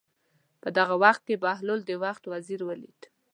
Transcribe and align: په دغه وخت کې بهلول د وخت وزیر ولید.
په 0.61 0.69
دغه 0.77 0.95
وخت 1.03 1.21
کې 1.27 1.41
بهلول 1.43 1.79
د 1.85 1.91
وخت 2.03 2.23
وزیر 2.33 2.61
ولید. 2.65 2.99